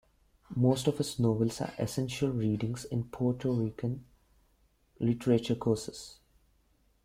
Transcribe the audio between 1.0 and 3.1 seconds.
novels are essential readings in